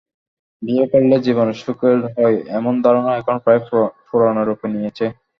বিয়ে 0.61 0.85
করলেই 0.91 1.21
জীবন 1.25 1.47
সুখের 1.61 1.97
হয়—এমন 2.15 2.73
ধারণা 2.85 3.11
এখন 3.19 3.35
প্রায় 3.43 3.61
পুরাণে 4.07 4.43
রূপ 4.43 4.61
নিয়েছে। 4.73 5.05